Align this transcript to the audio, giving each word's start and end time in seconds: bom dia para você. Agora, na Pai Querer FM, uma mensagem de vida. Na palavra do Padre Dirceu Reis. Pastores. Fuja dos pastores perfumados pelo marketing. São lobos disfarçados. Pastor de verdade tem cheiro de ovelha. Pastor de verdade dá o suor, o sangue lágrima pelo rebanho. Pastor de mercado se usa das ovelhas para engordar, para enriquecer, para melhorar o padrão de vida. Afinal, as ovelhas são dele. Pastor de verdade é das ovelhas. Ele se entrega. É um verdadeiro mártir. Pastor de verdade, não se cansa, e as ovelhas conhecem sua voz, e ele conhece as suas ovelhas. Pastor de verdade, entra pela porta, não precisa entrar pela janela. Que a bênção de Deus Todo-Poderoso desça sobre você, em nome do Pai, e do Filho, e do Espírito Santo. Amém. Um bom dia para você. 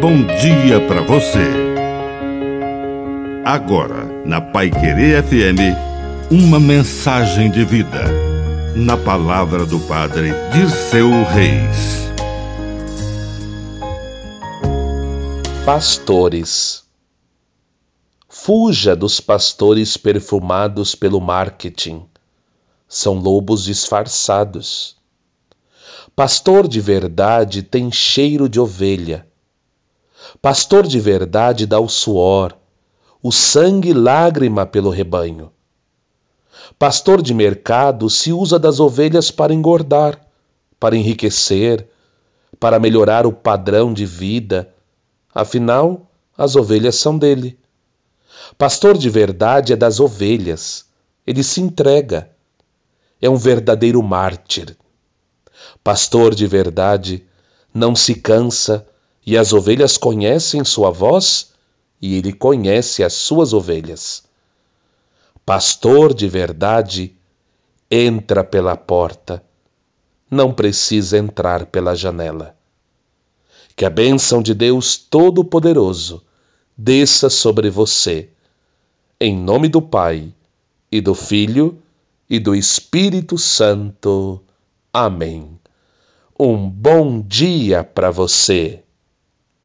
bom 0.00 0.24
dia 0.24 0.80
para 0.88 1.02
você. 1.02 1.44
Agora, 3.44 4.06
na 4.24 4.40
Pai 4.40 4.70
Querer 4.70 5.22
FM, 5.22 5.76
uma 6.30 6.58
mensagem 6.58 7.50
de 7.50 7.66
vida. 7.66 8.04
Na 8.74 8.96
palavra 8.96 9.66
do 9.66 9.78
Padre 9.80 10.30
Dirceu 10.54 11.10
Reis. 11.24 12.08
Pastores. 15.66 16.84
Fuja 18.26 18.96
dos 18.96 19.20
pastores 19.20 19.98
perfumados 19.98 20.94
pelo 20.94 21.20
marketing. 21.20 22.06
São 22.88 23.16
lobos 23.16 23.64
disfarçados. 23.64 24.96
Pastor 26.16 26.66
de 26.66 26.80
verdade 26.80 27.62
tem 27.62 27.92
cheiro 27.92 28.48
de 28.48 28.58
ovelha. 28.58 29.29
Pastor 30.40 30.86
de 30.86 31.00
verdade 31.00 31.66
dá 31.66 31.80
o 31.80 31.88
suor, 31.88 32.56
o 33.22 33.32
sangue 33.32 33.92
lágrima 33.92 34.64
pelo 34.66 34.90
rebanho. 34.90 35.50
Pastor 36.78 37.20
de 37.20 37.34
mercado 37.34 38.08
se 38.08 38.32
usa 38.32 38.58
das 38.58 38.80
ovelhas 38.80 39.30
para 39.30 39.52
engordar, 39.52 40.20
para 40.78 40.96
enriquecer, 40.96 41.86
para 42.58 42.78
melhorar 42.78 43.26
o 43.26 43.32
padrão 43.32 43.92
de 43.92 44.06
vida. 44.06 44.72
Afinal, 45.34 46.10
as 46.36 46.56
ovelhas 46.56 46.96
são 46.96 47.18
dele. 47.18 47.58
Pastor 48.56 48.96
de 48.96 49.10
verdade 49.10 49.72
é 49.72 49.76
das 49.76 50.00
ovelhas. 50.00 50.86
Ele 51.26 51.42
se 51.42 51.60
entrega. 51.60 52.30
É 53.20 53.28
um 53.28 53.36
verdadeiro 53.36 54.02
mártir. 54.02 54.76
Pastor 55.84 56.34
de 56.34 56.46
verdade, 56.46 57.26
não 57.72 57.94
se 57.94 58.14
cansa, 58.14 58.86
e 59.26 59.36
as 59.36 59.52
ovelhas 59.52 59.96
conhecem 59.96 60.64
sua 60.64 60.90
voz, 60.90 61.52
e 62.00 62.16
ele 62.16 62.32
conhece 62.32 63.02
as 63.02 63.12
suas 63.12 63.52
ovelhas. 63.52 64.22
Pastor 65.44 66.14
de 66.14 66.28
verdade, 66.28 67.14
entra 67.90 68.42
pela 68.44 68.76
porta, 68.76 69.42
não 70.30 70.52
precisa 70.52 71.18
entrar 71.18 71.66
pela 71.66 71.94
janela. 71.94 72.56
Que 73.76 73.84
a 73.84 73.90
bênção 73.90 74.42
de 74.42 74.54
Deus 74.54 74.96
Todo-Poderoso 74.96 76.22
desça 76.76 77.28
sobre 77.28 77.68
você, 77.68 78.30
em 79.20 79.36
nome 79.36 79.68
do 79.68 79.82
Pai, 79.82 80.32
e 80.90 81.00
do 81.00 81.14
Filho, 81.14 81.78
e 82.28 82.38
do 82.38 82.54
Espírito 82.54 83.36
Santo. 83.36 84.40
Amém. 84.92 85.58
Um 86.38 86.68
bom 86.70 87.20
dia 87.20 87.84
para 87.84 88.10
você. 88.10 88.82